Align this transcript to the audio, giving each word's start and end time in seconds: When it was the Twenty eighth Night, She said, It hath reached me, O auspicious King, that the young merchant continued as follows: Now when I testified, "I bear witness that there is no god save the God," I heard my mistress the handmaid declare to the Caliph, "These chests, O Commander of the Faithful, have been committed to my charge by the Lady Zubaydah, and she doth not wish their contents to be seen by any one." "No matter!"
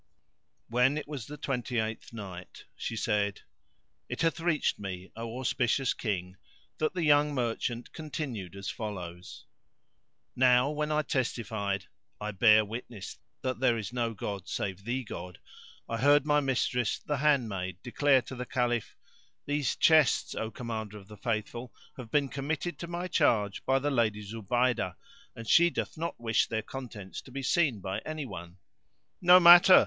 When 0.67 0.97
it 0.97 1.07
was 1.07 1.27
the 1.27 1.37
Twenty 1.37 1.77
eighth 1.77 2.11
Night, 2.11 2.65
She 2.75 2.95
said, 2.95 3.41
It 4.09 4.23
hath 4.23 4.39
reached 4.39 4.79
me, 4.79 5.11
O 5.15 5.37
auspicious 5.37 5.93
King, 5.93 6.37
that 6.79 6.95
the 6.95 7.03
young 7.03 7.35
merchant 7.35 7.93
continued 7.93 8.55
as 8.55 8.67
follows: 8.71 9.45
Now 10.35 10.71
when 10.71 10.91
I 10.91 11.03
testified, 11.03 11.85
"I 12.19 12.31
bear 12.31 12.65
witness 12.65 13.19
that 13.43 13.59
there 13.59 13.77
is 13.77 13.93
no 13.93 14.15
god 14.15 14.47
save 14.47 14.85
the 14.85 15.03
God," 15.03 15.37
I 15.87 15.97
heard 15.97 16.25
my 16.25 16.39
mistress 16.39 16.97
the 16.97 17.17
handmaid 17.17 17.77
declare 17.83 18.23
to 18.23 18.33
the 18.35 18.47
Caliph, 18.47 18.97
"These 19.45 19.75
chests, 19.75 20.33
O 20.33 20.49
Commander 20.49 20.97
of 20.97 21.09
the 21.09 21.15
Faithful, 21.17 21.75
have 21.97 22.09
been 22.09 22.27
committed 22.27 22.79
to 22.79 22.87
my 22.87 23.07
charge 23.07 23.63
by 23.67 23.77
the 23.77 23.91
Lady 23.91 24.23
Zubaydah, 24.23 24.95
and 25.35 25.47
she 25.47 25.69
doth 25.69 25.95
not 25.95 26.19
wish 26.19 26.47
their 26.47 26.63
contents 26.63 27.21
to 27.21 27.29
be 27.29 27.43
seen 27.43 27.81
by 27.81 27.99
any 27.99 28.25
one." 28.25 28.57
"No 29.21 29.39
matter!" 29.39 29.79